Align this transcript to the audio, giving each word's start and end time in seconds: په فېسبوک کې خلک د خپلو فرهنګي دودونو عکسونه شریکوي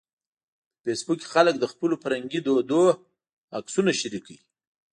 په 0.73 0.79
فېسبوک 0.83 1.19
کې 1.21 1.31
خلک 1.33 1.55
د 1.59 1.65
خپلو 1.71 1.95
فرهنګي 2.03 2.39
دودونو 2.45 2.97
عکسونه 3.57 3.91
شریکوي 4.01 4.39